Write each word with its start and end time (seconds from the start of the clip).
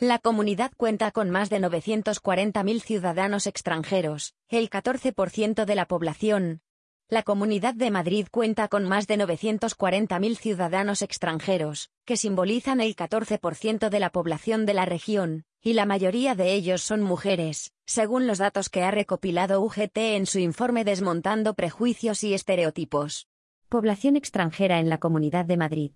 La 0.00 0.18
comunidad 0.18 0.72
cuenta 0.76 1.12
con 1.12 1.30
más 1.30 1.50
de 1.50 1.60
940.000 1.60 2.80
ciudadanos 2.82 3.46
extranjeros, 3.46 4.34
el 4.48 4.68
14% 4.68 5.64
de 5.64 5.74
la 5.76 5.86
población. 5.86 6.62
La 7.08 7.22
Comunidad 7.22 7.74
de 7.74 7.92
Madrid 7.92 8.26
cuenta 8.28 8.66
con 8.66 8.88
más 8.88 9.06
de 9.06 9.18
940.000 9.18 10.36
ciudadanos 10.36 11.00
extranjeros, 11.00 11.90
que 12.04 12.16
simbolizan 12.16 12.80
el 12.80 12.96
14% 12.96 13.88
de 13.88 14.00
la 14.00 14.10
población 14.10 14.66
de 14.66 14.74
la 14.74 14.84
región, 14.84 15.44
y 15.62 15.74
la 15.74 15.86
mayoría 15.86 16.34
de 16.34 16.54
ellos 16.54 16.82
son 16.82 17.00
mujeres, 17.00 17.70
según 17.86 18.26
los 18.26 18.38
datos 18.38 18.70
que 18.70 18.82
ha 18.82 18.90
recopilado 18.90 19.60
UGT 19.60 19.96
en 19.96 20.26
su 20.26 20.40
informe 20.40 20.84
Desmontando 20.84 21.54
Prejuicios 21.54 22.24
y 22.24 22.34
Estereotipos. 22.34 23.28
Población 23.68 24.16
extranjera 24.16 24.80
en 24.80 24.88
la 24.88 24.98
Comunidad 24.98 25.44
de 25.44 25.56
Madrid. 25.56 25.92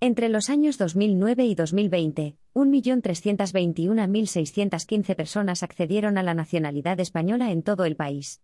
Entre 0.00 0.28
los 0.28 0.50
años 0.50 0.76
2009 0.78 1.46
y 1.46 1.54
2020, 1.54 2.36
1.321.615 2.54 5.16
personas 5.16 5.62
accedieron 5.62 6.18
a 6.18 6.22
la 6.22 6.34
nacionalidad 6.34 7.00
española 7.00 7.50
en 7.50 7.62
todo 7.62 7.84
el 7.84 7.96
país. 7.96 8.42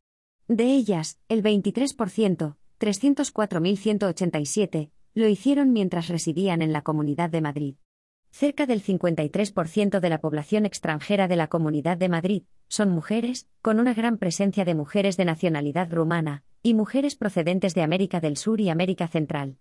De 0.49 0.75
ellas, 0.75 1.19
el 1.29 1.43
23%, 1.43 2.57
304.187, 2.81 4.91
lo 5.15 5.29
hicieron 5.29 5.73
mientras 5.73 6.09
residían 6.09 6.63
en 6.63 6.73
la 6.73 6.81
Comunidad 6.83 7.31
de 7.31 7.41
Madrid. 7.41 7.77
Cerca 8.31 8.67
del 8.67 8.83
53% 8.83 10.01
de 10.01 10.09
la 10.09 10.21
población 10.21 10.65
extranjera 10.65 11.29
de 11.29 11.37
la 11.37 11.49
Comunidad 11.49 11.99
de 11.99 12.09
Madrid 12.09 12.45
son 12.69 12.91
mujeres, 12.91 13.49
con 13.61 13.81
una 13.81 13.93
gran 13.93 14.19
presencia 14.19 14.65
de 14.65 14.77
mujeres 14.77 15.17
de 15.17 15.25
nacionalidad 15.25 15.93
rumana, 15.93 16.45
y 16.63 16.75
mujeres 16.75 17.17
procedentes 17.17 17.75
de 17.75 17.83
América 17.83 18.21
del 18.21 18.37
Sur 18.37 18.61
y 18.61 18.71
América 18.71 19.09
Central. 19.09 19.57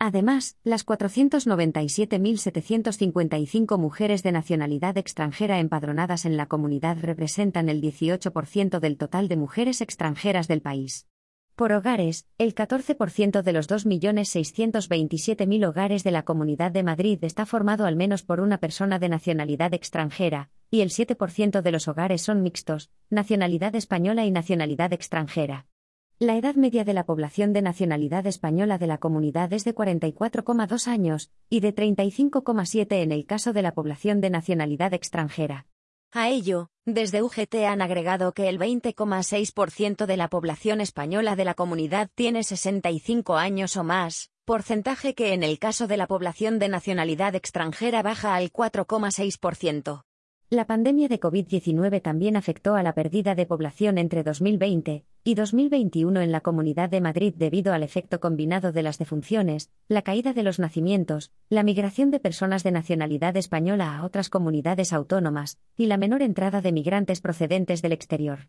Además, 0.00 0.56
las 0.62 0.86
497.755 0.86 3.78
mujeres 3.78 4.22
de 4.22 4.30
nacionalidad 4.30 4.96
extranjera 4.96 5.58
empadronadas 5.58 6.24
en 6.24 6.36
la 6.36 6.46
comunidad 6.46 6.98
representan 7.00 7.68
el 7.68 7.82
18% 7.82 8.78
del 8.78 8.96
total 8.96 9.26
de 9.26 9.36
mujeres 9.36 9.80
extranjeras 9.80 10.46
del 10.46 10.62
país. 10.62 11.08
Por 11.56 11.72
hogares, 11.72 12.28
el 12.38 12.54
14% 12.54 13.42
de 13.42 13.52
los 13.52 13.68
2.627.000 13.68 15.66
hogares 15.66 16.04
de 16.04 16.12
la 16.12 16.22
Comunidad 16.22 16.70
de 16.70 16.84
Madrid 16.84 17.18
está 17.22 17.46
formado 17.46 17.84
al 17.84 17.96
menos 17.96 18.22
por 18.22 18.38
una 18.38 18.58
persona 18.58 19.00
de 19.00 19.08
nacionalidad 19.08 19.74
extranjera, 19.74 20.50
y 20.70 20.82
el 20.82 20.90
7% 20.90 21.60
de 21.60 21.72
los 21.72 21.88
hogares 21.88 22.22
son 22.22 22.44
mixtos, 22.44 22.92
nacionalidad 23.10 23.74
española 23.74 24.24
y 24.24 24.30
nacionalidad 24.30 24.92
extranjera. 24.92 25.66
La 26.20 26.36
edad 26.36 26.56
media 26.56 26.82
de 26.82 26.94
la 26.94 27.06
población 27.06 27.52
de 27.52 27.62
nacionalidad 27.62 28.26
española 28.26 28.76
de 28.76 28.88
la 28.88 28.98
comunidad 28.98 29.52
es 29.52 29.62
de 29.62 29.72
44,2 29.72 30.88
años, 30.88 31.30
y 31.48 31.60
de 31.60 31.72
35,7 31.72 33.02
en 33.02 33.12
el 33.12 33.24
caso 33.24 33.52
de 33.52 33.62
la 33.62 33.72
población 33.72 34.20
de 34.20 34.28
nacionalidad 34.28 34.94
extranjera. 34.94 35.66
A 36.10 36.28
ello, 36.28 36.70
desde 36.84 37.22
UGT 37.22 37.54
han 37.68 37.82
agregado 37.82 38.32
que 38.32 38.48
el 38.48 38.58
20,6% 38.58 40.06
de 40.06 40.16
la 40.16 40.26
población 40.26 40.80
española 40.80 41.36
de 41.36 41.44
la 41.44 41.54
comunidad 41.54 42.10
tiene 42.16 42.42
65 42.42 43.36
años 43.36 43.76
o 43.76 43.84
más, 43.84 44.32
porcentaje 44.44 45.14
que 45.14 45.34
en 45.34 45.44
el 45.44 45.60
caso 45.60 45.86
de 45.86 45.98
la 45.98 46.08
población 46.08 46.58
de 46.58 46.68
nacionalidad 46.68 47.36
extranjera 47.36 48.02
baja 48.02 48.34
al 48.34 48.50
4,6%. 48.50 50.02
La 50.50 50.66
pandemia 50.66 51.06
de 51.06 51.20
COVID-19 51.20 52.02
también 52.02 52.34
afectó 52.34 52.74
a 52.74 52.82
la 52.82 52.94
pérdida 52.94 53.36
de 53.36 53.46
población 53.46 53.98
entre 53.98 54.24
2020 54.24 55.04
y 55.28 55.34
2021 55.34 56.22
en 56.22 56.32
la 56.32 56.40
Comunidad 56.40 56.88
de 56.88 57.02
Madrid 57.02 57.34
debido 57.36 57.74
al 57.74 57.82
efecto 57.82 58.18
combinado 58.18 58.72
de 58.72 58.82
las 58.82 58.96
defunciones, 58.96 59.70
la 59.86 60.00
caída 60.00 60.32
de 60.32 60.42
los 60.42 60.58
nacimientos, 60.58 61.32
la 61.50 61.62
migración 61.62 62.10
de 62.10 62.18
personas 62.18 62.62
de 62.62 62.70
nacionalidad 62.70 63.36
española 63.36 63.94
a 63.94 64.06
otras 64.06 64.30
comunidades 64.30 64.94
autónomas 64.94 65.58
y 65.76 65.84
la 65.84 65.98
menor 65.98 66.22
entrada 66.22 66.62
de 66.62 66.72
migrantes 66.72 67.20
procedentes 67.20 67.82
del 67.82 67.92
exterior. 67.92 68.48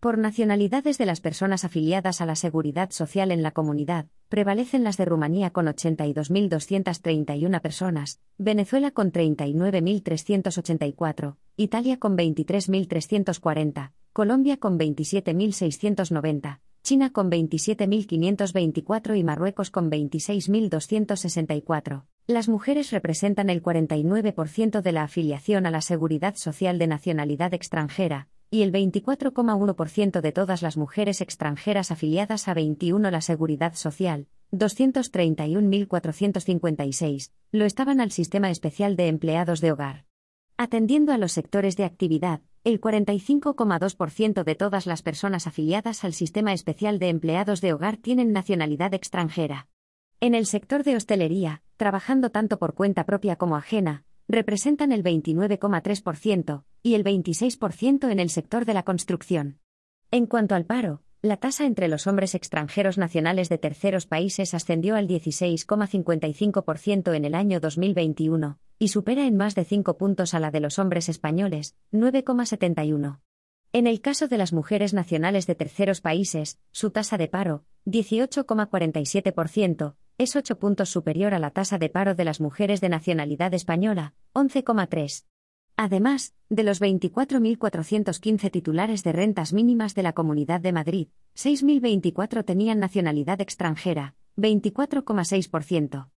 Por 0.00 0.18
nacionalidades 0.18 0.98
de 0.98 1.06
las 1.06 1.22
personas 1.22 1.64
afiliadas 1.64 2.20
a 2.20 2.26
la 2.26 2.36
seguridad 2.36 2.90
social 2.90 3.32
en 3.32 3.42
la 3.42 3.52
comunidad, 3.52 4.04
prevalecen 4.28 4.84
las 4.84 4.98
de 4.98 5.06
Rumanía 5.06 5.48
con 5.48 5.64
82.231 5.64 7.62
personas, 7.62 8.20
Venezuela 8.36 8.90
con 8.90 9.12
39.384, 9.12 11.36
Italia 11.56 11.98
con 11.98 12.18
23.340, 12.18 13.92
Colombia 14.18 14.56
con 14.56 14.80
27.690, 14.80 16.58
China 16.82 17.12
con 17.12 17.30
27.524 17.30 19.16
y 19.16 19.22
Marruecos 19.22 19.70
con 19.70 19.92
26.264. 19.92 22.04
Las 22.26 22.48
mujeres 22.48 22.90
representan 22.90 23.48
el 23.48 23.62
49% 23.62 24.82
de 24.82 24.90
la 24.90 25.04
afiliación 25.04 25.66
a 25.66 25.70
la 25.70 25.82
seguridad 25.82 26.34
social 26.34 26.80
de 26.80 26.88
nacionalidad 26.88 27.54
extranjera, 27.54 28.26
y 28.50 28.62
el 28.62 28.72
24,1% 28.72 30.20
de 30.20 30.32
todas 30.32 30.62
las 30.62 30.76
mujeres 30.76 31.20
extranjeras 31.20 31.92
afiliadas 31.92 32.48
a 32.48 32.54
21 32.54 33.12
la 33.12 33.20
Seguridad 33.20 33.74
Social, 33.74 34.26
231.456, 34.50 37.30
lo 37.52 37.64
estaban 37.64 38.00
al 38.00 38.10
Sistema 38.10 38.50
Especial 38.50 38.96
de 38.96 39.06
Empleados 39.06 39.60
de 39.60 39.70
Hogar. 39.70 40.06
Atendiendo 40.56 41.12
a 41.12 41.18
los 41.18 41.30
sectores 41.30 41.76
de 41.76 41.84
actividad, 41.84 42.40
el 42.64 42.80
45,2% 42.80 44.44
de 44.44 44.54
todas 44.54 44.86
las 44.86 45.02
personas 45.02 45.46
afiliadas 45.46 46.04
al 46.04 46.12
Sistema 46.12 46.52
Especial 46.52 46.98
de 46.98 47.08
Empleados 47.08 47.60
de 47.60 47.72
Hogar 47.72 47.96
tienen 47.96 48.32
nacionalidad 48.32 48.94
extranjera. 48.94 49.68
En 50.20 50.34
el 50.34 50.46
sector 50.46 50.82
de 50.82 50.96
hostelería, 50.96 51.62
trabajando 51.76 52.30
tanto 52.30 52.58
por 52.58 52.74
cuenta 52.74 53.06
propia 53.06 53.36
como 53.36 53.56
ajena, 53.56 54.04
representan 54.28 54.92
el 54.92 55.02
29,3% 55.02 56.64
y 56.82 56.94
el 56.94 57.04
26% 57.04 58.10
en 58.10 58.20
el 58.20 58.30
sector 58.30 58.64
de 58.64 58.74
la 58.74 58.82
construcción. 58.82 59.58
En 60.10 60.26
cuanto 60.26 60.54
al 60.54 60.66
paro, 60.66 61.02
la 61.22 61.36
tasa 61.36 61.66
entre 61.66 61.88
los 61.88 62.06
hombres 62.06 62.34
extranjeros 62.34 62.98
nacionales 62.98 63.48
de 63.48 63.58
terceros 63.58 64.06
países 64.06 64.54
ascendió 64.54 64.96
al 64.96 65.08
16,55% 65.08 67.14
en 67.14 67.24
el 67.24 67.34
año 67.34 67.58
2021, 67.58 68.58
y 68.78 68.88
supera 68.88 69.26
en 69.26 69.36
más 69.36 69.54
de 69.54 69.64
5 69.64 69.98
puntos 69.98 70.34
a 70.34 70.40
la 70.40 70.50
de 70.50 70.60
los 70.60 70.78
hombres 70.78 71.08
españoles, 71.08 71.76
9,71. 71.92 73.20
En 73.72 73.86
el 73.86 74.00
caso 74.00 74.28
de 74.28 74.38
las 74.38 74.52
mujeres 74.52 74.94
nacionales 74.94 75.46
de 75.46 75.54
terceros 75.54 76.00
países, 76.00 76.58
su 76.72 76.90
tasa 76.90 77.18
de 77.18 77.28
paro, 77.28 77.64
18,47%, 77.86 79.94
es 80.16 80.36
8 80.36 80.58
puntos 80.58 80.88
superior 80.88 81.34
a 81.34 81.38
la 81.38 81.50
tasa 81.50 81.78
de 81.78 81.90
paro 81.90 82.14
de 82.14 82.24
las 82.24 82.40
mujeres 82.40 82.80
de 82.80 82.88
nacionalidad 82.88 83.52
española, 83.54 84.14
11,3. 84.32 85.26
Además, 85.76 86.34
de 86.48 86.62
los 86.64 86.80
24.415 86.80 88.50
titulares 88.50 89.04
de 89.04 89.12
rentas 89.12 89.52
mínimas 89.52 89.94
de 89.94 90.02
la 90.02 90.12
Comunidad 90.12 90.60
de 90.60 90.72
Madrid, 90.72 91.08
6.024 91.36 92.44
tenían 92.44 92.80
nacionalidad 92.80 93.40
extranjera, 93.40 94.16
24,6%. 94.36 96.08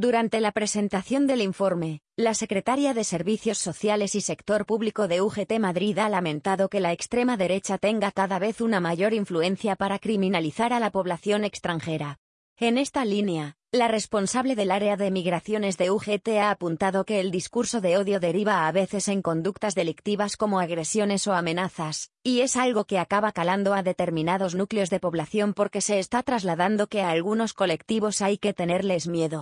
Durante 0.00 0.40
la 0.40 0.52
presentación 0.52 1.26
del 1.26 1.42
informe, 1.42 2.02
la 2.14 2.32
secretaria 2.32 2.94
de 2.94 3.02
Servicios 3.02 3.58
Sociales 3.58 4.14
y 4.14 4.20
Sector 4.20 4.64
Público 4.64 5.08
de 5.08 5.20
UGT 5.20 5.58
Madrid 5.58 5.98
ha 5.98 6.08
lamentado 6.08 6.68
que 6.68 6.78
la 6.78 6.92
extrema 6.92 7.36
derecha 7.36 7.78
tenga 7.78 8.12
cada 8.12 8.38
vez 8.38 8.60
una 8.60 8.78
mayor 8.78 9.12
influencia 9.12 9.74
para 9.74 9.98
criminalizar 9.98 10.72
a 10.72 10.78
la 10.78 10.92
población 10.92 11.42
extranjera. 11.42 12.20
En 12.60 12.78
esta 12.78 13.04
línea, 13.04 13.56
la 13.70 13.86
responsable 13.86 14.56
del 14.56 14.70
área 14.70 14.96
de 14.96 15.10
migraciones 15.10 15.76
de 15.76 15.90
UGT 15.90 16.28
ha 16.40 16.50
apuntado 16.50 17.04
que 17.04 17.20
el 17.20 17.30
discurso 17.30 17.80
de 17.80 17.98
odio 17.98 18.18
deriva 18.18 18.66
a 18.66 18.72
veces 18.72 19.08
en 19.08 19.20
conductas 19.20 19.74
delictivas 19.74 20.36
como 20.36 20.58
agresiones 20.58 21.26
o 21.26 21.34
amenazas, 21.34 22.10
y 22.22 22.40
es 22.40 22.56
algo 22.56 22.84
que 22.84 22.98
acaba 22.98 23.32
calando 23.32 23.74
a 23.74 23.82
determinados 23.82 24.54
núcleos 24.54 24.90
de 24.90 25.00
población 25.00 25.54
porque 25.54 25.80
se 25.80 25.98
está 25.98 26.22
trasladando 26.22 26.86
que 26.86 27.02
a 27.02 27.10
algunos 27.10 27.52
colectivos 27.52 28.22
hay 28.22 28.38
que 28.38 28.54
tenerles 28.54 29.06
miedo. 29.06 29.36